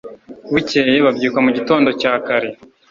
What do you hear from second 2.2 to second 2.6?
kare